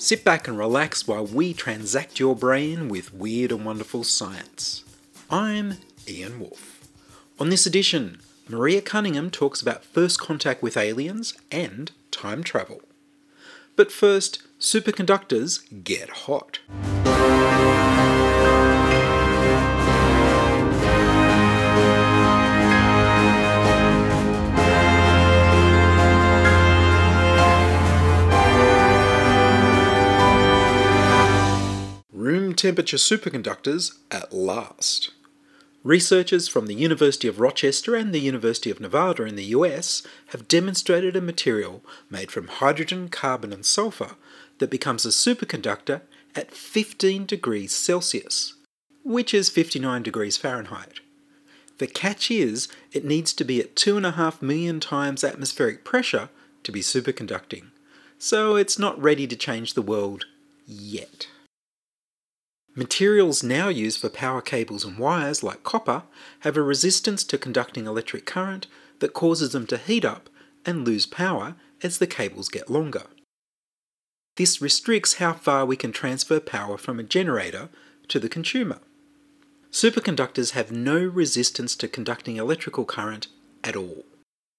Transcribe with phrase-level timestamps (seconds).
[0.00, 4.84] Sit back and relax while we transact your brain with weird and wonderful science.
[5.28, 6.86] I'm Ian Woolf.
[7.40, 12.80] On this edition, Maria Cunningham talks about first contact with aliens and time travel.
[13.74, 16.60] But first, superconductors get hot.
[32.58, 35.12] Temperature superconductors at last.
[35.84, 40.48] Researchers from the University of Rochester and the University of Nevada in the US have
[40.48, 44.16] demonstrated a material made from hydrogen, carbon, and sulfur
[44.58, 46.00] that becomes a superconductor
[46.34, 48.54] at 15 degrees Celsius,
[49.04, 50.98] which is 59 degrees Fahrenheit.
[51.78, 56.28] The catch is it needs to be at 2.5 million times atmospheric pressure
[56.64, 57.66] to be superconducting,
[58.18, 60.24] so it's not ready to change the world
[60.66, 61.28] yet.
[62.78, 66.04] Materials now used for power cables and wires, like copper,
[66.40, 68.68] have a resistance to conducting electric current
[69.00, 70.30] that causes them to heat up
[70.64, 73.02] and lose power as the cables get longer.
[74.36, 77.68] This restricts how far we can transfer power from a generator
[78.06, 78.78] to the consumer.
[79.72, 83.26] Superconductors have no resistance to conducting electrical current
[83.64, 84.04] at all,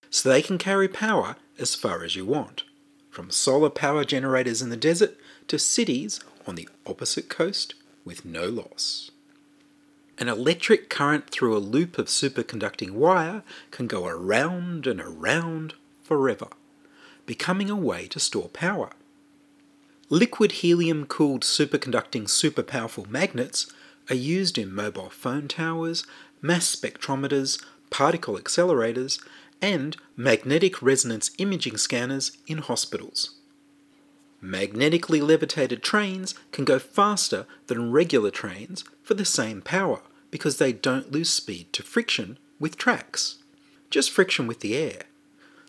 [0.10, 2.64] so they can carry power as far as you want,
[3.10, 5.16] from solar power generators in the desert
[5.48, 7.76] to cities on the opposite coast
[8.06, 9.12] with no loss.
[10.18, 16.48] An electric current through a loop of superconducting wire can go around and around forever,
[17.26, 18.92] becoming a way to store power.
[20.10, 23.72] Liquid helium cooled superconducting super powerful magnets
[24.10, 26.06] are used in mobile phone towers,
[26.42, 29.24] mass spectrometers, particle accelerators,
[29.62, 33.39] and magnetic resonance imaging scanners in hospitals.
[34.42, 40.02] Magnetically levitated trains can go faster than regular trains for the same power
[40.32, 43.40] because they don't lose speed to friction with tracks,
[43.90, 45.04] just friction with the air.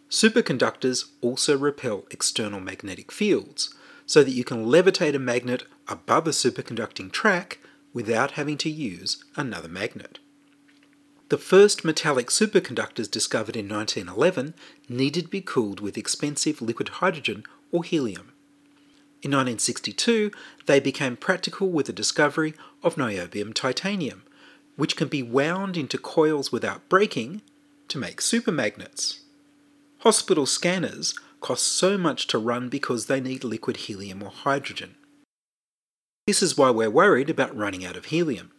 [0.08, 3.74] Superconductors also repel external magnetic fields,
[4.06, 7.60] so that you can levitate a magnet above a superconducting track
[7.92, 10.18] without having to use another magnet.
[11.28, 14.54] The first metallic superconductors discovered in 1911
[14.88, 18.29] needed to be cooled with expensive liquid hydrogen or helium.
[19.22, 20.30] In 1962,
[20.64, 24.22] they became practical with the discovery of niobium titanium,
[24.76, 27.42] which can be wound into coils without breaking
[27.88, 29.20] to make supermagnets.
[29.98, 34.94] Hospital scanners cost so much to run because they need liquid helium or hydrogen.
[36.26, 38.52] This is why we're worried about running out of helium.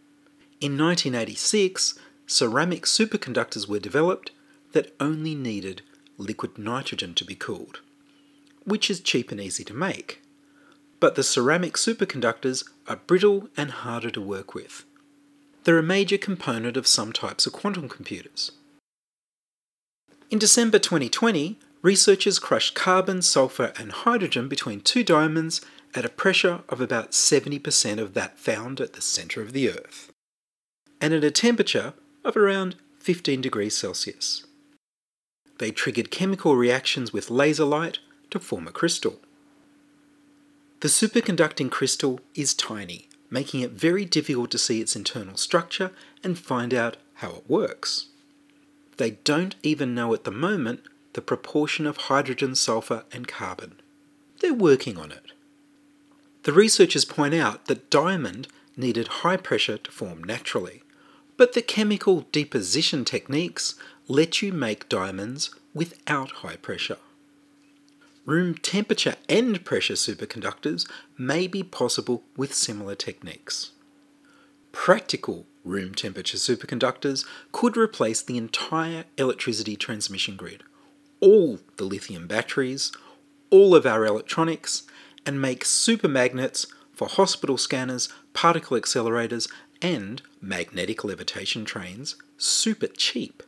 [0.60, 1.98] In 1986,
[2.28, 4.30] ceramic superconductors were developed
[4.74, 5.82] that only needed
[6.20, 7.82] liquid nitrogen to be cooled,
[8.64, 10.21] which is cheap and easy to make
[11.02, 14.86] but the ceramic superconductors are brittle and harder to work with.
[15.64, 18.52] They're a major component of some types of quantum computers.
[20.30, 25.60] In December 2020, researchers crushed carbon, sulfur, and hydrogen between two diamonds
[25.94, 30.12] at a pressure of about 70% of that found at the centre of the Earth,
[31.02, 34.46] and at a temperature of around 15 degrees Celsius.
[35.58, 39.20] They triggered chemical reactions with laser light to form a crystal.
[40.82, 45.92] The superconducting crystal is tiny, making it very difficult to see its internal structure
[46.24, 48.08] and find out how it works.
[48.98, 50.82] They don't even know at the moment
[51.14, 53.76] the proportion of hydrogen, sulfur, and carbon.
[54.40, 55.34] They're working on it.
[56.44, 60.82] The researchers point out that diamond needed high pressure to form naturally,
[61.38, 63.76] but the chemical deposition techniques
[64.08, 66.98] let you make diamonds without high pressure.
[68.26, 70.88] Room temperature and pressure superconductors
[71.18, 73.72] may be possible with similar techniques.
[74.72, 80.62] Practical room temperature superconductors could replace the entire electricity transmission grid,
[81.20, 82.92] all the lithium batteries,
[83.50, 84.84] all of our electronics,
[85.26, 89.52] and make supermagnets for hospital scanners, particle accelerators,
[89.82, 93.42] and magnetic levitation trains super cheap.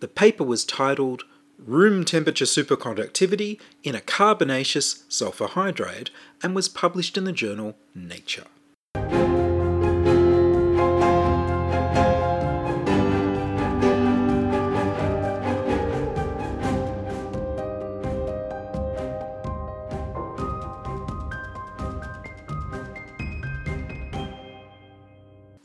[0.00, 1.24] The paper was titled
[1.66, 6.10] room temperature superconductivity in a carbonaceous sulfur hydride
[6.42, 8.44] and was published in the journal Nature.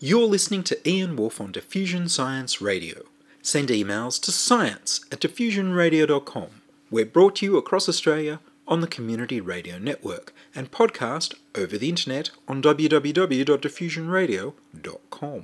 [0.02, 3.04] You're listening to Ian Woolf on Diffusion Science Radio.
[3.50, 6.62] Send emails to science at diffusionradio.com.
[6.92, 11.90] We're brought to you across Australia on the Community Radio Network and podcast over the
[11.90, 15.44] internet on www.diffusionradio.com.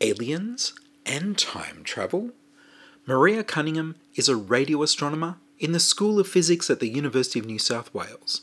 [0.00, 0.74] Aliens
[1.06, 2.32] and time travel?
[3.06, 7.46] Maria Cunningham is a radio astronomer in the School of Physics at the University of
[7.46, 8.40] New South Wales.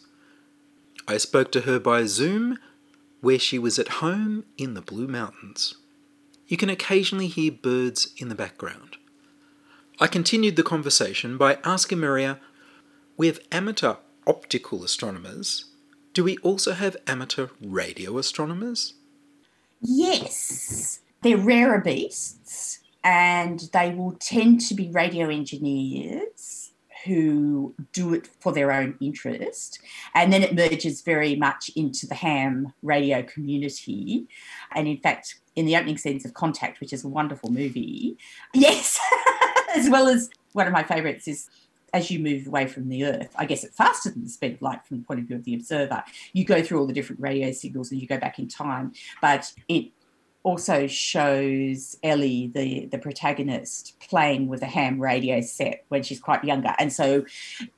[1.06, 2.58] I spoke to her by Zoom
[3.20, 5.76] where she was at home in the Blue Mountains.
[6.52, 8.98] You can occasionally hear birds in the background.
[10.02, 12.42] I continued the conversation by asking Maria
[13.16, 13.94] We have amateur
[14.28, 15.68] optical astronomers.
[16.14, 18.96] Do we also have amateur radio astronomers?
[19.80, 26.61] Yes, they're rarer beasts and they will tend to be radio engineers
[27.06, 29.80] who do it for their own interest.
[30.14, 34.28] And then it merges very much into the ham radio community.
[34.74, 38.18] And in fact, in the opening scenes of Contact, which is a wonderful movie,
[38.54, 39.00] yes,
[39.76, 41.50] as well as one of my favourites is
[41.94, 44.62] as you move away from the Earth, I guess it's faster than the speed of
[44.62, 46.04] light from the point of view of the observer.
[46.32, 49.52] You go through all the different radio signals and you go back in time, but
[49.68, 49.92] it
[50.44, 56.44] also shows Ellie, the, the protagonist, playing with a ham radio set when she's quite
[56.44, 56.74] younger.
[56.80, 57.26] And so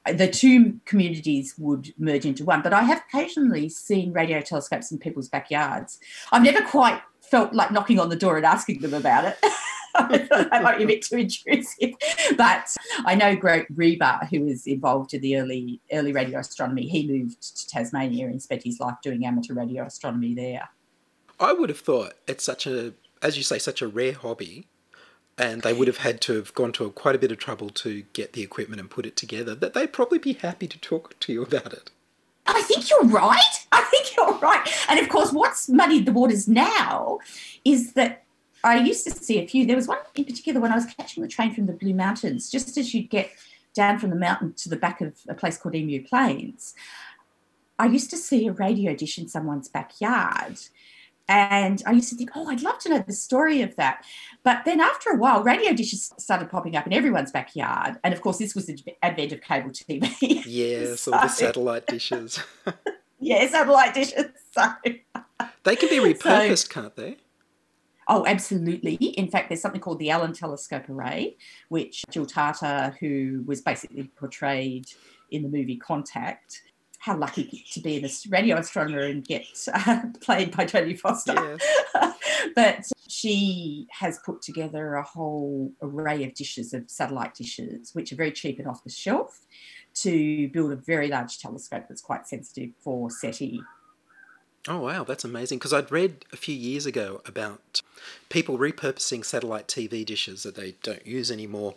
[0.06, 2.62] uh, the two communities would merge into one.
[2.62, 6.00] But I have occasionally seen radio telescopes in people's backyards.
[6.32, 9.38] I've never quite felt like knocking on the door and asking them about it.
[9.94, 11.92] that might be a bit too intrusive.
[12.38, 12.76] But
[13.06, 17.42] I know Grote Reber, who was involved in the early early radio astronomy, he moved
[17.58, 20.70] to Tasmania and spent his life doing amateur radio astronomy there.
[21.40, 24.68] I would have thought it's such a, as you say, such a rare hobby,
[25.38, 27.70] and they would have had to have gone to a, quite a bit of trouble
[27.70, 29.56] to get the equipment and put it together.
[29.56, 31.92] That they'd probably be happy to talk to you about it.
[32.46, 33.68] I think you're right.
[33.72, 34.68] I think you're right.
[34.90, 37.20] And of course, what's muddied the waters now
[37.66, 38.24] is that
[38.64, 39.66] I used to see a few.
[39.66, 42.50] There was one in particular when I was catching the train from the Blue Mountains,
[42.50, 43.32] just as you'd get
[43.74, 46.76] down from the mountain to the back of a place called Emu Plains.
[47.80, 50.60] I used to see a radio dish in someone's backyard
[51.30, 54.06] and I used to think, oh, I'd love to know the story of that.
[54.44, 57.98] But then after a while, radio dishes started popping up in everyone's backyard.
[58.04, 60.44] And of course, this was the advent of cable TV.
[60.46, 62.40] Yes, so, all the satellite dishes.
[63.20, 64.26] yeah, satellite dishes.
[64.52, 64.64] So,
[65.64, 67.18] they can be repurposed, so, can't they?
[68.10, 68.96] Oh, absolutely.
[68.96, 71.38] In fact, there's something called the Allen Telescope Array,
[71.70, 74.88] which Jill Tarter, who was basically portrayed
[75.32, 76.62] in the movie Contact,
[77.04, 81.34] how lucky to be a radio astronomer and get uh, played by Jodie Foster.
[81.94, 82.14] Yes.
[82.56, 88.16] but she has put together a whole array of dishes, of satellite dishes, which are
[88.16, 89.42] very cheap and off the shelf,
[89.96, 93.60] to build a very large telescope that's quite sensitive for SETI.
[94.70, 95.58] Oh, wow, that's amazing.
[95.58, 97.82] Because I'd read a few years ago about
[98.30, 101.76] people repurposing satellite TV dishes that they don't use anymore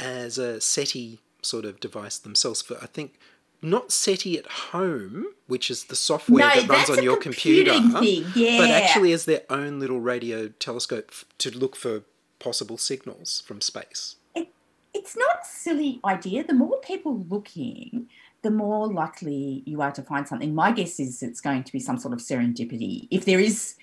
[0.00, 3.20] as a SETI sort of device themselves for, I think,
[3.60, 8.58] not SETI at home, which is the software no, that runs on your computer, yeah.
[8.58, 12.02] but actually as their own little radio telescope to look for
[12.38, 14.16] possible signals from space.
[14.34, 14.48] It,
[14.94, 16.44] it's not a silly idea.
[16.44, 18.08] The more people looking,
[18.42, 20.54] the more likely you are to find something.
[20.54, 23.08] My guess is it's going to be some sort of serendipity.
[23.10, 23.74] If there is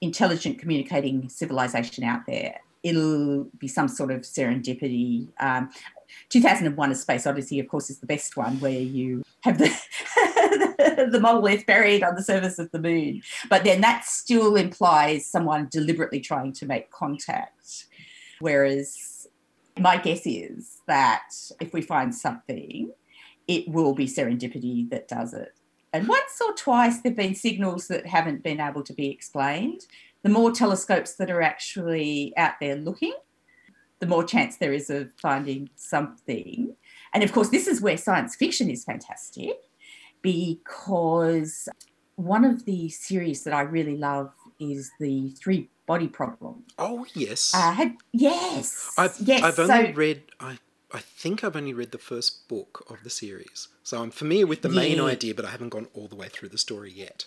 [0.00, 5.28] intelligent communicating civilization out there, it'll be some sort of serendipity.
[5.40, 5.70] Um,
[6.30, 9.68] 2001 A Space Odyssey, of course, is the best one where you have the,
[11.10, 13.22] the monolith buried on the surface of the moon.
[13.48, 17.86] But then that still implies someone deliberately trying to make contact.
[18.40, 19.26] Whereas
[19.78, 21.30] my guess is that
[21.60, 22.90] if we find something,
[23.46, 25.54] it will be serendipity that does it.
[25.92, 29.86] And once or twice there have been signals that haven't been able to be explained.
[30.22, 33.14] The more telescopes that are actually out there looking,
[34.00, 36.74] the more chance there is of finding something.
[37.14, 39.56] And of course, this is where science fiction is fantastic
[40.22, 41.68] because
[42.16, 46.64] one of the series that I really love is the Three Body Problem.
[46.78, 47.52] Oh yes.
[47.54, 48.92] Uh, had, yes.
[48.98, 49.42] I've, yes.
[49.42, 50.22] I've only so, read.
[50.40, 50.58] I
[50.92, 54.62] I think I've only read the first book of the series, so I'm familiar with
[54.62, 55.04] the main yeah.
[55.04, 57.26] idea, but I haven't gone all the way through the story yet.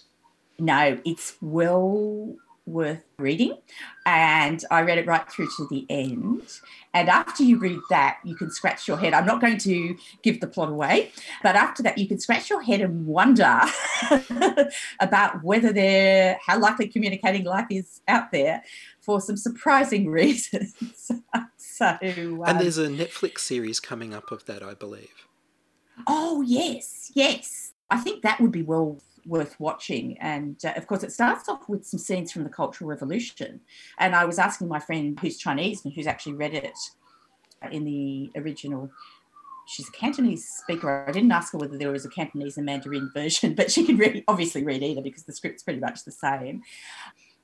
[0.57, 2.35] No, it's well
[2.71, 3.57] worth reading.
[4.05, 6.43] And I read it right through to the end.
[6.93, 9.13] And after you read that, you can scratch your head.
[9.13, 11.11] I'm not going to give the plot away,
[11.43, 13.61] but after that, you can scratch your head and wonder
[14.99, 18.63] about whether they're, how likely communicating life is out there
[19.01, 20.75] for some surprising reasons.
[21.57, 25.27] so, um, And there's a Netflix series coming up of that, I believe.
[26.07, 27.73] Oh, yes, yes.
[27.89, 30.17] I think that would be well worth watching.
[30.19, 33.61] And uh, of course, it starts off with some scenes from the Cultural Revolution.
[33.99, 36.77] And I was asking my friend who's Chinese and who's actually read it
[37.71, 38.89] in the original.
[39.67, 41.05] She's a Cantonese speaker.
[41.07, 43.99] I didn't ask her whether there was a Cantonese and Mandarin version, but she could
[43.99, 46.63] read, obviously read either because the script's pretty much the same.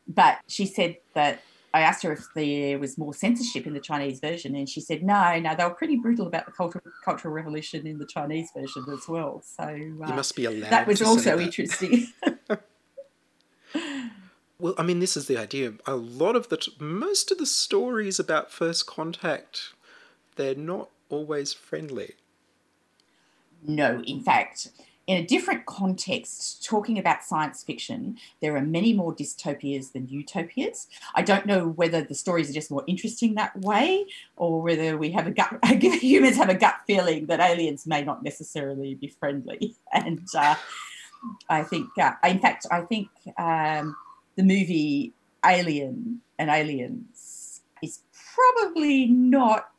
[0.07, 1.41] But she said that
[1.73, 5.03] I asked her if there was more censorship in the Chinese version, and she said
[5.03, 8.85] no, no, they were pretty brutal about the cultural cultural revolution in the Chinese version
[8.91, 9.43] as well.
[9.45, 10.71] So You uh, must be allowed.
[10.71, 11.43] that was also that.
[11.43, 12.07] interesting.
[14.59, 15.73] Well, I mean, this is the idea.
[15.85, 19.73] A lot of the, t- most of the stories about first contact,
[20.35, 22.13] they're not always friendly.
[23.63, 24.69] no, in fact,
[25.07, 30.87] in a different context, talking about science fiction, there are many more dystopias than utopias.
[31.15, 35.11] I don't know whether the stories are just more interesting that way, or whether we
[35.11, 39.75] have a gut, humans have a gut feeling that aliens may not necessarily be friendly.
[39.93, 40.55] And uh,
[41.49, 43.95] I think, uh, in fact, I think um,
[44.35, 45.13] the movie
[45.45, 48.01] Alien and Aliens is
[48.35, 49.69] probably not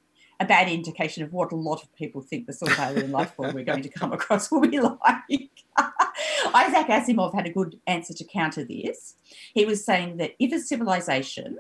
[0.41, 3.35] a bad indication of what a lot of people think the sort of alien life
[3.35, 5.51] form we're going to come across will be like.
[6.55, 9.17] Isaac Asimov had a good answer to counter this.
[9.55, 11.59] He was saying that if a civilization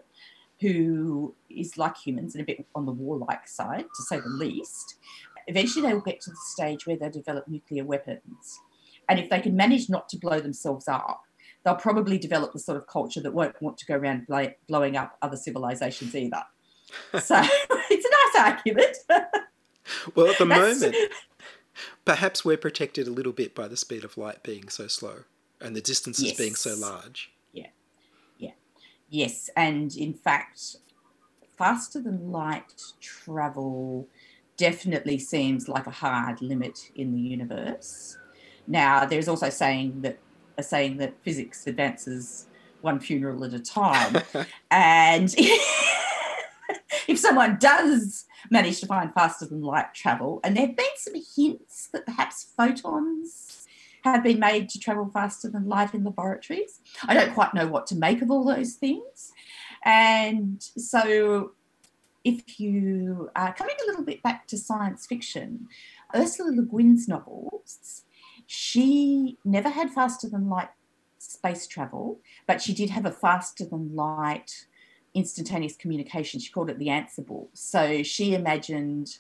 [0.61, 4.97] who is like humans and a bit on the warlike side, to say the least,
[5.47, 8.61] eventually they will get to the stage where they develop nuclear weapons.
[9.09, 11.23] And if they can manage not to blow themselves up,
[11.65, 14.27] they'll probably develop the sort of culture that won't want to go around
[14.69, 16.43] blowing up other civilizations either.
[17.21, 17.43] So
[18.37, 18.97] a argument.
[20.15, 20.97] Well, at the That's- moment,
[22.05, 25.25] perhaps we're protected a little bit by the speed of light being so slow
[25.63, 26.79] and the distances being so Yes.
[26.81, 27.31] large.
[29.11, 30.77] Yes, and in fact,
[31.57, 34.07] faster than light travel
[34.59, 38.19] definitely seems like a hard limit in the universe.
[38.67, 40.19] Now, there's also saying that
[40.59, 42.49] a saying that physics advances
[42.83, 44.23] one funeral at a time,
[44.71, 45.35] and
[47.09, 51.15] if someone does manage to find faster than light travel, and there have been some
[51.15, 53.67] hints that perhaps photons
[54.05, 56.81] have been made to travel faster than light in laboratories.
[57.07, 59.33] I don't quite know what to make of all those things.
[59.85, 61.53] And so,
[62.25, 65.69] if you are coming a little bit back to science fiction,
[66.15, 68.05] Ursula Le Guin's novels,
[68.47, 70.71] she never had faster than light
[71.19, 74.67] space travel, but she did have a faster than light
[75.19, 76.41] instantaneous communication.
[76.41, 77.49] She called it the Ansible.
[77.53, 79.19] So she imagined,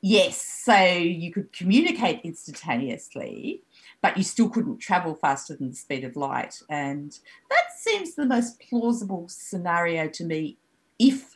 [0.00, 3.62] yes, so you could communicate instantaneously,
[4.02, 6.60] but you still couldn't travel faster than the speed of light.
[6.68, 7.18] And
[7.50, 10.58] that seems the most plausible scenario to me
[10.98, 11.34] if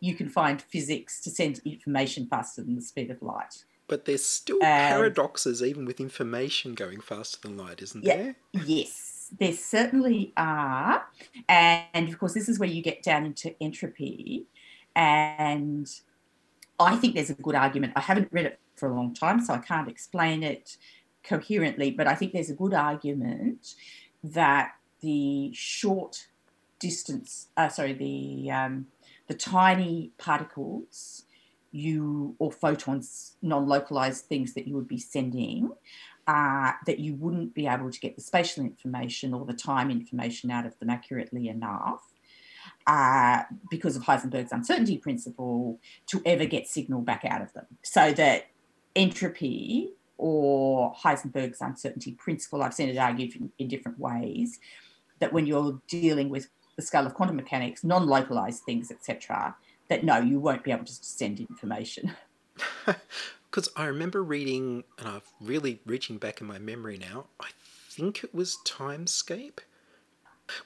[0.00, 3.64] you can find physics to send information faster than the speed of light.
[3.88, 8.16] But there's still Um, paradoxes even with information going faster than light, isn't Yeah.
[8.16, 8.36] there?
[8.66, 11.06] Yes, there certainly are.
[11.48, 14.46] And of course, this is where you get down into entropy.
[14.94, 15.88] And
[16.78, 17.92] I think there's a good argument.
[17.96, 20.76] I haven't read it for a long time, so I can't explain it
[21.22, 23.74] coherently, but I think there's a good argument
[24.22, 26.28] that the short
[26.78, 28.86] distance, uh, sorry, the um,
[29.28, 31.24] the tiny particles
[31.72, 35.70] you or photons, non-localized things that you would be sending,
[36.26, 40.50] uh, that you wouldn't be able to get the spatial information or the time information
[40.50, 42.02] out of them accurately enough.
[42.86, 47.66] Uh, because of Heisenberg's uncertainty principle, to ever get signal back out of them.
[47.82, 48.46] So that
[48.94, 54.60] entropy or Heisenberg's uncertainty principle, I've seen it argued in, in different ways,
[55.18, 59.56] that when you're dealing with the scale of quantum mechanics, non-localized things, etc.,
[59.88, 62.14] that no, you won't be able to send information.
[63.56, 67.48] Because I remember reading, and I'm really reaching back in my memory now, I
[67.88, 69.60] think it was Timescape,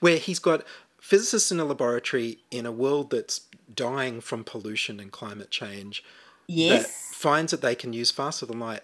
[0.00, 0.64] where he's got
[1.00, 3.42] physicists in a laboratory in a world that's
[3.72, 7.12] dying from pollution and climate change that Yes.
[7.14, 8.82] finds that they can use faster than light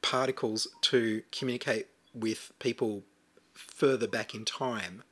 [0.00, 3.02] particles to communicate with people
[3.52, 5.02] further back in time.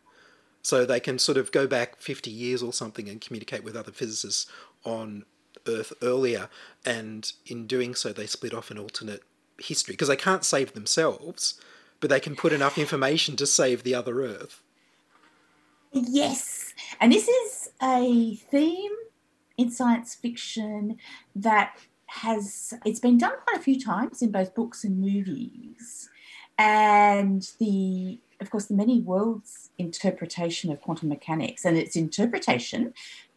[0.63, 3.93] So they can sort of go back 50 years or something and communicate with other
[3.93, 4.51] physicists
[4.85, 5.27] on
[5.67, 6.49] Earth earlier.
[6.85, 9.23] And in doing so, they split off an alternate
[9.59, 11.61] history because they can't save themselves,
[12.01, 14.63] but they can put enough information to save the other Earth.
[15.93, 16.75] Yes.
[17.01, 18.93] And this is a theme
[19.59, 20.99] in science fiction
[21.37, 21.77] that
[22.07, 26.11] has it's been done quite a few times in both books and movies.
[26.59, 32.93] And the of course the many worlds interpretation of quantum mechanics and its interpretation,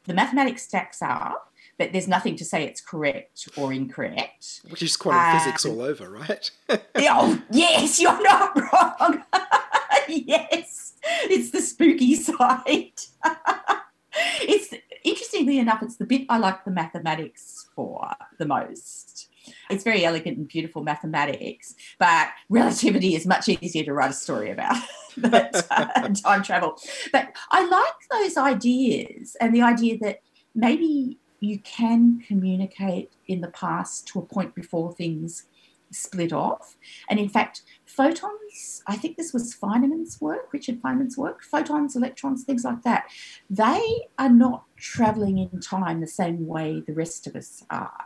[0.05, 4.62] the mathematics stacks up, but there's nothing to say it's correct or incorrect.
[4.70, 6.51] Which is quantum Um, physics all over, right?
[6.96, 9.24] oh, yes, you're not wrong.
[10.08, 13.01] yes, it's the spooky side.
[14.41, 19.29] it's interestingly enough, it's the bit I like the mathematics for the most.
[19.70, 24.50] It's very elegant and beautiful mathematics, but relativity is much easier to write a story
[24.50, 24.75] about
[25.17, 26.79] but, uh, time travel.
[27.12, 30.22] But I like those ideas and the idea that
[30.55, 35.48] maybe you can communicate in the past to a point before things
[35.92, 36.75] split off.
[37.10, 42.44] And in fact, photons, I think this was Feynman's work, Richard Feynman's work, photons, electrons,
[42.44, 43.06] things like that,
[43.50, 48.06] they are not traveling in time the same way the rest of us are.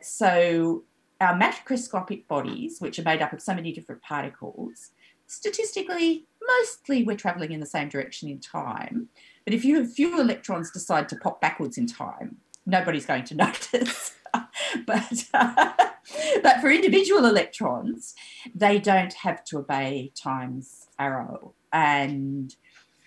[0.00, 0.84] So
[1.20, 4.90] our macroscopic bodies, which are made up of so many different particles,
[5.26, 9.08] statistically, mostly we're traveling in the same direction in time.
[9.44, 13.34] But if you have few electrons decide to pop backwards in time, nobody's going to
[13.46, 14.12] notice.
[14.86, 15.24] but
[16.42, 18.14] but for individual electrons,
[18.54, 21.54] they don't have to obey time's arrow.
[21.72, 22.54] And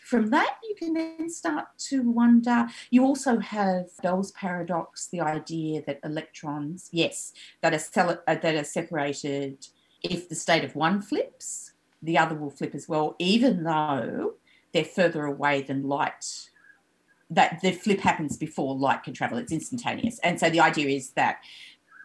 [0.07, 2.67] from that, you can then start to wonder.
[2.91, 8.55] You also have Bell's paradox, the idea that electrons, yes, that are, cel- uh, that
[8.55, 9.67] are separated.
[10.01, 14.35] If the state of one flips, the other will flip as well, even though
[14.71, 16.49] they're further away than light.
[17.29, 20.19] That the flip happens before light can travel, it's instantaneous.
[20.19, 21.39] And so the idea is that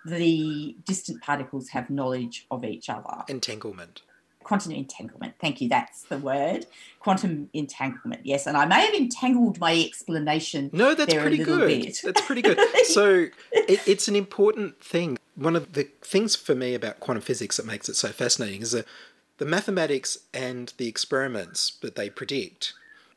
[0.04, 3.22] the distant particles have knowledge of each other.
[3.28, 4.02] Entanglement.
[4.42, 6.66] Quantum entanglement, thank you, that's the word.
[6.98, 8.48] Quantum entanglement, yes.
[8.48, 10.68] And I may have entangled my explanation.
[10.72, 11.68] No, that's pretty good.
[11.68, 12.00] bit.
[12.02, 12.58] That's pretty good.
[12.86, 15.16] So it, it's an important thing.
[15.36, 18.72] One of the things for me about quantum physics that makes it so fascinating is
[18.72, 18.86] that
[19.38, 22.74] the mathematics and the experiments that they predict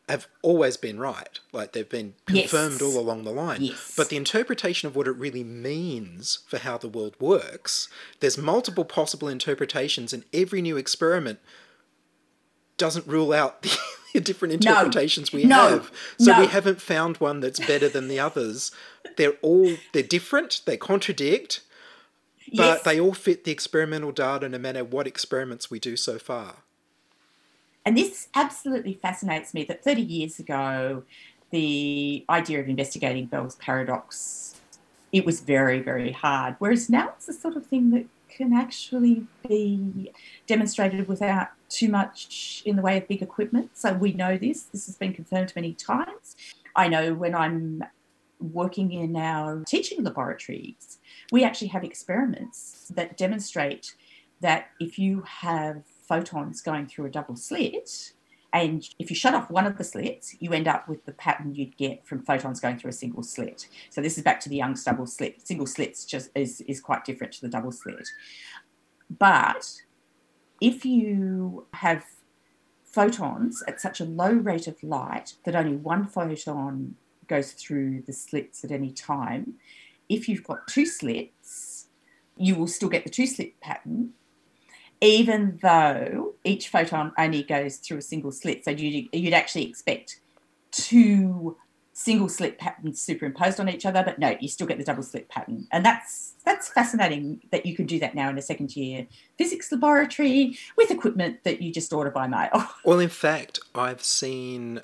[0.08, 1.40] have always been right.
[1.52, 2.50] Like they've been Yes.
[2.52, 3.62] confirmed all along the line.
[3.64, 3.94] Yes.
[3.98, 7.88] But the interpretation of what it really means for how the world works,
[8.20, 11.40] there's multiple possible interpretations, and every new experiment
[12.78, 13.62] doesn't rule out
[14.14, 14.72] the different No.
[14.72, 15.70] interpretations we No.
[15.70, 15.92] have.
[16.20, 18.72] So we haven't found one that's better than the others.
[19.18, 21.62] They're all they're different, they contradict,
[22.56, 22.84] but Yes.
[22.84, 26.58] they all fit the experimental data no matter what experiments we do so far.
[27.86, 31.04] And this absolutely fascinates me that 30 years ago,
[31.52, 34.56] the idea of investigating Bell's paradox,
[35.12, 36.56] it was very, very hard.
[36.60, 40.12] Whereas now it's the sort of thing that can actually be
[40.48, 43.70] demonstrated without too much in the way of big equipment.
[43.78, 44.64] So we know this.
[44.64, 46.36] This has been confirmed many times.
[46.76, 47.84] I know when I'm
[48.40, 50.98] working in our teaching laboratories,
[51.32, 53.96] we actually have experiments that demonstrate
[54.42, 58.14] that if you have photons going through a double slit,
[58.56, 61.54] and if you shut off one of the slits, you end up with the pattern
[61.54, 63.68] you'd get from photons going through a single slit.
[63.90, 65.46] So this is back to the Young's double slit.
[65.46, 68.08] Single slits just is, is quite different to the double slit.
[69.20, 69.82] But
[70.62, 72.06] if you have
[72.86, 76.96] photons at such a low rate of light that only one photon
[77.28, 79.56] goes through the slits at any time,
[80.08, 81.88] if you've got two slits,
[82.38, 84.14] you will still get the two slit pattern,
[85.02, 88.66] even though each photon only goes through a single slit.
[88.66, 90.20] So you'd, you'd actually expect
[90.72, 91.58] two
[91.94, 95.30] single slit patterns superimposed on each other, but no, you still get the double slit
[95.30, 95.68] pattern.
[95.72, 99.72] And that's that's fascinating that you can do that now in a second year physics
[99.72, 102.68] laboratory with equipment that you just order by mail.
[102.84, 104.82] Well, in fact, I've seen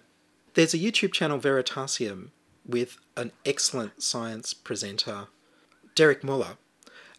[0.55, 2.29] there's a YouTube channel Veritasium
[2.65, 5.27] with an excellent science presenter,
[5.93, 6.57] Derek Muller,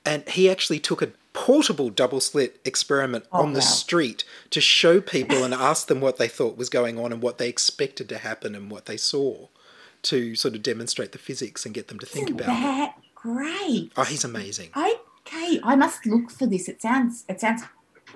[0.04, 3.64] and he actually took a portable double slit experiment Oh, on the wow.
[3.66, 7.38] street to show people and ask them what they thought was going on and what
[7.38, 9.48] they expected to happen and what they saw
[10.02, 12.62] to sort of demonstrate the physics and get them to think Isn't about it.
[12.62, 13.92] that great?
[13.96, 14.70] Oh, he's amazing.
[14.76, 16.68] Okay, I must look for this.
[16.68, 17.62] It sounds it sounds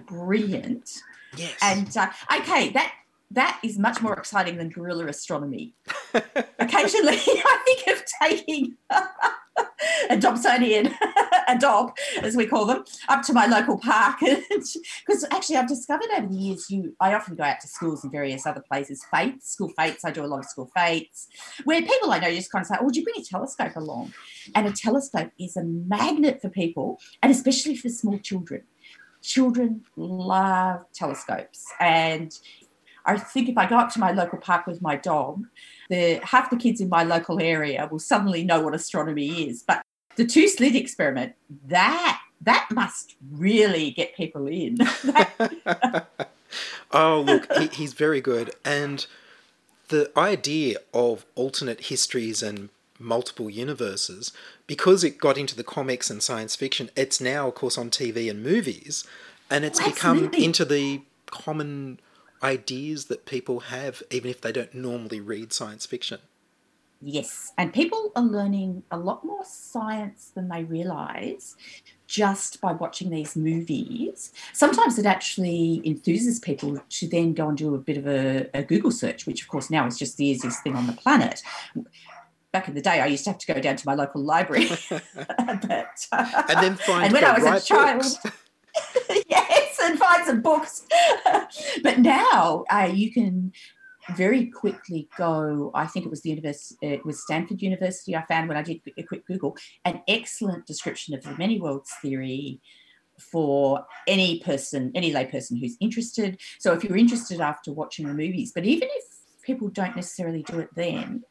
[0.06, 0.90] brilliant.
[1.36, 1.54] Yes.
[1.62, 2.08] And uh,
[2.40, 2.92] okay, that
[3.30, 5.74] that is much more exciting than guerrilla astronomy.
[6.58, 8.74] Occasionally, I think of taking
[10.10, 10.92] a Dobsonian,
[11.46, 14.20] a Dob, as we call them, up to my local park.
[15.06, 18.12] Because actually, I've discovered over the years, you I often go out to schools and
[18.12, 20.04] various other places, fates, school fates.
[20.04, 21.28] I do a lot of school fates,
[21.64, 24.12] where people I know just kind of say, "Oh, would you bring a telescope along?"
[24.54, 28.62] And a telescope is a magnet for people, and especially for small children.
[29.22, 32.36] Children love telescopes, and
[33.06, 35.44] I think if I go up to my local park with my dog,
[35.88, 39.62] the half the kids in my local area will suddenly know what astronomy is.
[39.62, 39.82] But
[40.16, 41.34] the two slit experiment,
[41.68, 44.78] that that must really get people in.
[46.92, 48.54] oh, look, he, he's very good.
[48.64, 49.06] And
[49.88, 54.32] the idea of alternate histories and multiple universes,
[54.66, 58.30] because it got into the comics and science fiction, it's now, of course, on TV
[58.30, 59.04] and movies.
[59.50, 60.44] And it's Oh, become absolutely.
[60.44, 62.00] into the common
[62.42, 66.18] ideas that people have, even if they don't normally read science fiction.
[67.02, 71.54] Yes, and people are learning a lot more science than they realize
[72.06, 74.32] just by watching these movies.
[74.52, 78.62] Sometimes it actually enthuses people to then go and do a bit of a, a
[78.62, 81.42] Google search, which of course now is just the easiest thing on the planet.
[82.52, 84.68] Back in the day, I used to have to go down to my local library.
[84.90, 88.18] but, uh, And then find and when I was right a child, books.
[89.28, 90.86] yes, and find some books.
[91.82, 93.52] but now uh, you can
[94.14, 95.70] very quickly go.
[95.74, 98.14] I think it was the university, it was Stanford University.
[98.14, 101.92] I found when I did a quick Google an excellent description of the many worlds
[102.00, 102.60] theory
[103.18, 106.38] for any person, any layperson who's interested.
[106.58, 109.04] So if you're interested after watching the movies, but even if
[109.42, 111.22] people don't necessarily do it then.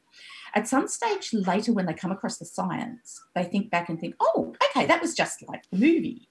[0.56, 4.16] At some stage later, when they come across the science, they think back and think,
[4.22, 6.30] oh, okay, that was just like the movie.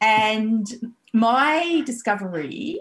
[0.00, 2.80] And my discovery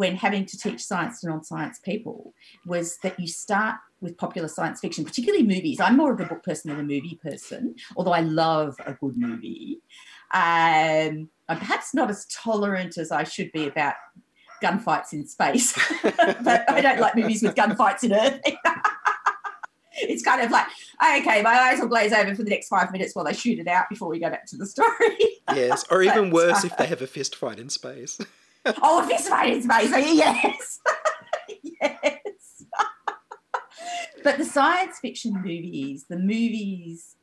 [0.00, 2.32] when having to teach science to non science people
[2.64, 5.78] was that you start with popular science fiction, particularly movies.
[5.78, 9.18] I'm more of a book person than a movie person, although I love a good
[9.18, 9.82] movie.
[10.32, 13.92] Um, I'm perhaps not as tolerant as I should be about
[14.62, 18.40] gunfights in space, but I don't like movies with gunfights in Earth.
[19.92, 20.66] it's kind of like,
[21.02, 23.68] okay, my eyes will glaze over for the next five minutes while they shoot it
[23.68, 25.18] out before we go back to the story.
[25.54, 28.18] Yes, or even But, worse uh, if they have a fist fight in space.
[28.66, 29.90] Oh, a fist fight in space.
[29.90, 30.80] Yes.
[31.80, 32.64] yes.
[34.24, 37.16] but the science fiction movies, the movies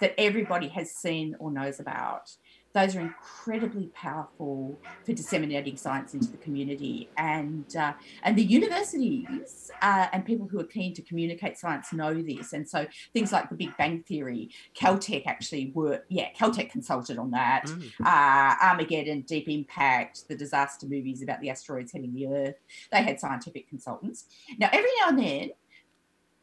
[0.00, 2.30] that everybody has seen or knows about,
[2.76, 7.08] those are incredibly powerful for disseminating science into the community.
[7.16, 12.12] And uh, and the universities uh, and people who are keen to communicate science know
[12.22, 12.52] this.
[12.52, 17.30] And so things like the Big Bang Theory, Caltech actually were, yeah, Caltech consulted on
[17.30, 17.90] that Mm.
[18.04, 22.56] uh, Armageddon, Deep Impact, the disaster movies about the asteroids hitting the Earth.
[22.92, 24.26] They had scientific consultants.
[24.58, 25.50] Now, every now and then,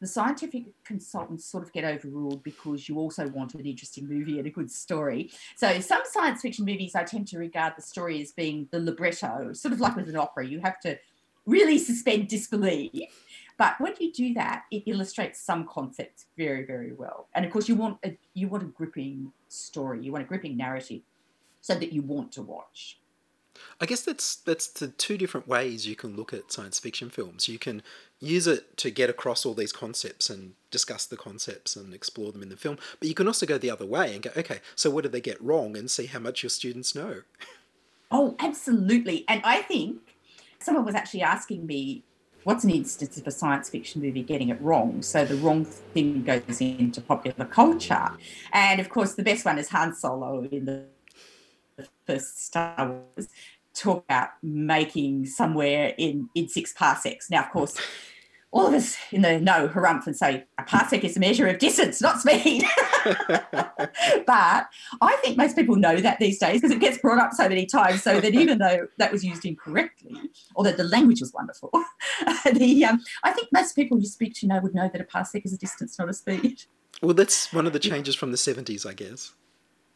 [0.04, 4.46] the scientific consultants sort of get overruled because you also want an interesting movie and
[4.46, 5.32] a good story.
[5.56, 9.54] So, some science fiction movies, I tend to regard the story as being the libretto,
[9.54, 10.46] sort of like with an opera.
[10.46, 11.00] You have to
[11.46, 12.92] really suspend disbelief.
[13.58, 17.28] But when you do that, it illustrates some concepts very, very well.
[17.34, 20.58] And of course, you want a you want a gripping story, you want a gripping
[20.58, 21.02] narrative,
[21.62, 23.00] so that you want to watch.
[23.80, 27.48] I guess that's that's the two different ways you can look at science fiction films.
[27.48, 27.84] You can
[28.24, 32.42] use it to get across all these concepts and discuss the concepts and explore them
[32.42, 34.90] in the film, but you can also go the other way and go, okay, so
[34.90, 37.22] what did they get wrong, and see how much your students know.
[38.10, 39.26] Oh, absolutely.
[39.28, 40.16] And I think
[40.60, 42.04] someone was actually asking me,
[42.44, 45.02] what's an instance of a science fiction movie getting it wrong?
[45.02, 48.10] So the wrong thing goes into popular culture.
[48.52, 53.28] And of course, the best one is Han Solo in the first Star Wars.
[53.74, 57.32] Talk about making somewhere in, in six parsecs.
[57.32, 57.76] Now, of course,
[58.54, 61.58] all of us in the know harumph and say a parsec is a measure of
[61.58, 62.64] distance, not speed.
[63.04, 64.68] but
[65.02, 67.66] I think most people know that these days because it gets brought up so many
[67.66, 68.04] times.
[68.04, 70.16] So that even though that was used incorrectly,
[70.56, 71.72] although the language was wonderful,
[72.54, 75.44] the um, I think most people you speak to know would know that a parsec
[75.46, 76.64] is a distance, not a speed.
[77.02, 79.34] Well, that's one of the changes from the 70s, I guess.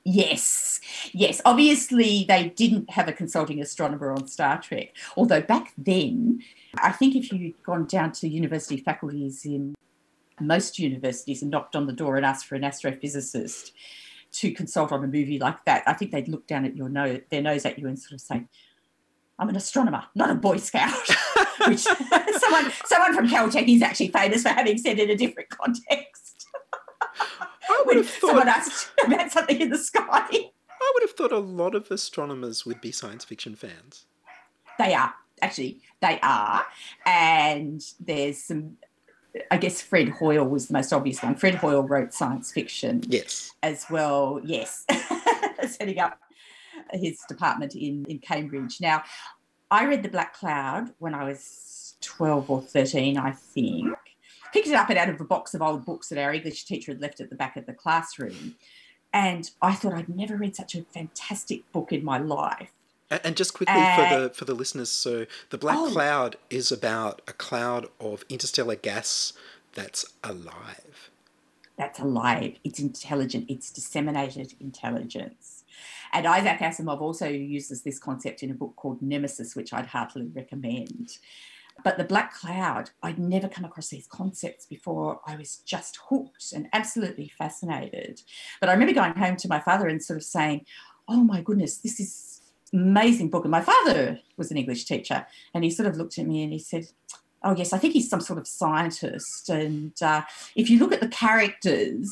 [0.04, 0.80] Yes,
[1.12, 1.42] yes.
[1.46, 4.96] Obviously, they didn't have a consulting astronomer on Star Trek.
[5.16, 6.42] Although back then,
[6.76, 9.76] I think if you'd gone down to university faculties in
[10.40, 13.72] most universities and knocked on the door and asked for an astrophysicist
[14.34, 17.22] to consult on a movie like that, I think they'd look down at your nose,
[17.30, 18.46] their nose at you and sort of say,
[19.40, 20.94] "I'm an astronomer, not a Boy Scout."
[21.68, 21.80] Which
[22.40, 26.46] someone, someone from Caltech is actually famous for having said in a different context.
[27.20, 30.28] I would when have someone asked about something in the sky.
[30.80, 34.06] I would have thought a lot of astronomers would be science fiction fans.
[34.78, 36.66] They are actually they are,
[37.06, 38.78] and there's some.
[39.52, 41.36] I guess Fred Hoyle was the most obvious one.
[41.36, 43.54] Fred Hoyle wrote science fiction Yes.
[43.62, 44.42] as well.
[44.44, 44.84] Yes,
[45.68, 46.20] setting up
[46.92, 48.80] his department in in Cambridge.
[48.82, 49.04] Now,
[49.70, 53.96] I read The Black Cloud when I was twelve or thirteen, I think.
[54.54, 57.02] Picked it up out of a box of old books that our English teacher had
[57.02, 58.56] left at the back of the classroom.
[59.14, 62.72] And I thought I'd never read such a fantastic book in my life.
[63.10, 65.90] And just quickly Uh, for the for the listeners, so the black Oh.
[65.92, 69.34] cloud is about a cloud of interstellar gas
[69.74, 71.10] that's alive.
[71.78, 75.64] that's alive, it's intelligent, it's disseminated intelligence.
[76.12, 80.26] And Isaac Asimov also uses this concept in a book called Nemesis, which I'd heartily
[80.34, 81.20] recommend.
[81.84, 85.22] But the black cloud, I'd never come across these concepts before.
[85.28, 88.24] I was just hooked and absolutely fascinated.
[88.60, 90.66] But I remember going home to my father and sort of saying,
[91.08, 92.42] Oh my goodness, this is
[92.74, 93.46] amazing book.
[93.46, 96.54] And my father was an English teacher, and he sort of looked at me and
[96.54, 96.88] he said,
[97.48, 99.48] Oh, yes, I think he's some sort of scientist.
[99.48, 100.24] And uh,
[100.58, 102.12] if you look at the characters,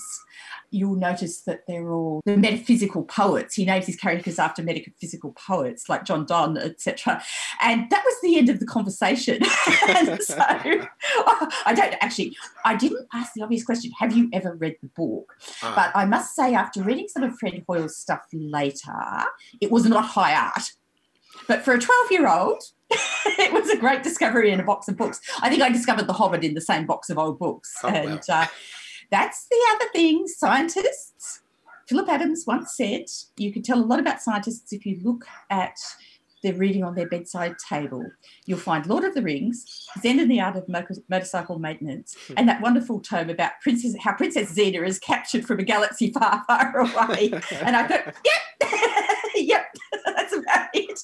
[0.71, 3.55] you'll notice that they're all the metaphysical poets.
[3.55, 7.21] He names his characters after metaphysical poets like John Donne, etc.
[7.61, 9.43] And that was the end of the conversation.
[10.21, 14.87] so I don't actually, I didn't ask the obvious question have you ever read the
[14.95, 15.33] book?
[15.61, 19.25] Ah, But I must say, after reading some of Fred Hoyle's stuff later,
[19.59, 20.71] it was not high art.
[21.45, 22.63] But for a 12 year old,
[23.25, 25.19] it was a great discovery in a box of books.
[25.41, 27.73] I think I discovered The Hobbit in the same box of old books.
[27.83, 27.95] Oh, wow.
[27.95, 28.45] and uh,
[29.11, 30.27] that's the other thing.
[30.27, 31.41] Scientists,
[31.87, 33.05] Phillip Adams once said,
[33.37, 35.77] you can tell a lot about scientists if you look at
[36.45, 38.05] their reading on their bedside table.
[38.45, 42.47] You'll find Lord of the Rings, Zen and the Art of Mo- Motorcycle Maintenance, and
[42.47, 46.79] that wonderful tome about Princess, how Princess Xena is captured from a galaxy far, far
[46.79, 47.31] away.
[47.51, 48.71] and I thought, yep,
[49.35, 49.65] yep,
[50.05, 50.99] that's about it.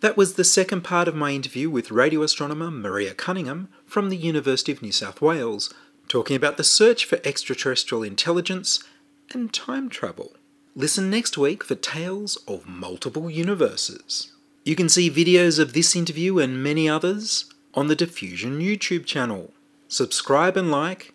[0.00, 4.18] That was the second part of my interview with radio astronomer Maria Cunningham from the
[4.18, 5.72] University of New South Wales,
[6.08, 8.84] talking about the search for extraterrestrial intelligence
[9.32, 10.36] and time travel.
[10.74, 14.32] Listen next week for tales of multiple universes.
[14.64, 19.52] You can see videos of this interview and many others on the Diffusion YouTube channel.
[19.88, 21.14] Subscribe and like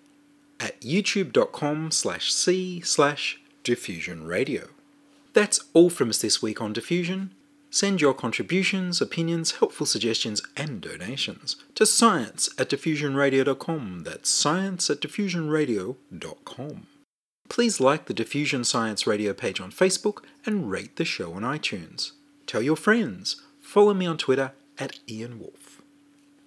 [0.60, 4.70] at youtube.com slash c slash diffusion radio.
[5.34, 7.34] That's all from us this week on Diffusion.
[7.72, 14.04] Send your contributions, opinions, helpful suggestions, and donations to science at diffusionradio.com.
[14.06, 16.88] That's science at diffusionradio.com.
[17.48, 22.12] Please like the Diffusion Science Radio page on Facebook and rate the show on iTunes.
[22.48, 23.42] Tell your friends.
[23.62, 25.82] Follow me on Twitter at Ian Woolf.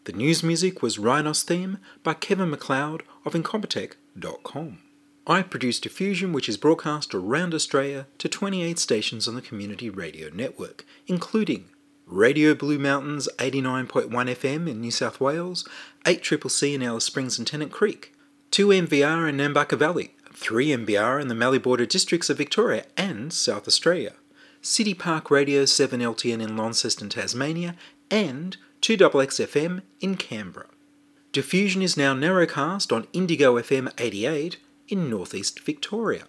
[0.05, 4.79] The news music was Rhinos theme by Kevin MacLeod of Incompetech.com.
[5.27, 10.31] I produce Diffusion, which is broadcast around Australia to 28 stations on the Community Radio
[10.35, 11.67] Network, including
[12.07, 15.67] Radio Blue Mountains 89.1 FM in New South Wales,
[16.05, 18.13] 8CCC in Alice Springs and Tennant Creek,
[18.51, 23.33] 2 MVR in Nambucca Valley, 3 MBR in the Mallee Border districts of Victoria and
[23.33, 24.15] South Australia,
[24.61, 27.77] City Park Radio 7LTN in Launceston, Tasmania,
[28.11, 30.67] and 2XXFM in Canberra.
[31.31, 34.59] Diffusion is now narrowcast on Indigo FM 88
[34.93, 36.27] in northeast Victoria.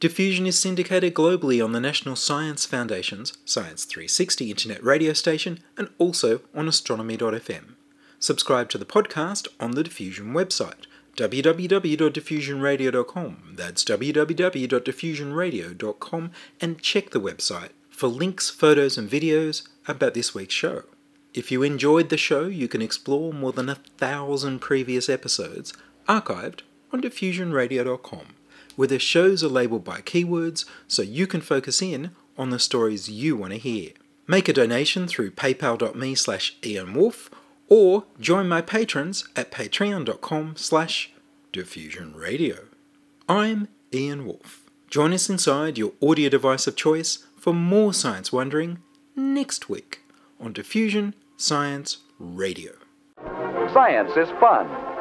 [0.00, 5.90] Diffusion is syndicated globally on the National Science Foundation's Science 360 internet radio station and
[5.98, 7.74] also on astronomy.fm.
[8.18, 13.54] Subscribe to the podcast on the Diffusion website www.diffusionradio.com.
[13.56, 20.84] That's www.diffusionradio.com and check the website for links, photos, and videos about this week's show.
[21.34, 25.74] If you enjoyed the show, you can explore more than a thousand previous episodes
[26.08, 28.26] archived on diffusionradio.com,
[28.76, 33.08] where the shows are labeled by keywords so you can focus in on the stories
[33.08, 33.90] you want to hear.
[34.26, 37.28] Make a donation through paypal.me slash ianwoolf
[37.68, 41.12] or join my patrons at patreon.com slash
[41.52, 42.66] diffusionradio.
[43.28, 44.64] I'm Ian Woolf.
[44.88, 48.78] Join us inside your audio device of choice for more science wondering
[49.14, 50.00] next week
[50.40, 52.72] on Diffusion Science Radio.
[53.72, 54.87] Science is fun.